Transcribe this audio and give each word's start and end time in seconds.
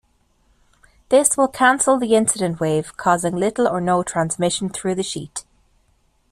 This 1.09 1.37
will 1.37 1.47
cancel 1.47 1.99
the 1.99 2.15
incident 2.15 2.59
wave 2.59 2.97
causing 2.97 3.35
little 3.35 3.67
or 3.67 3.79
no 3.79 4.01
transmission 4.01 4.69
through 4.69 4.95
the 4.95 5.03
sheet. 5.03 5.45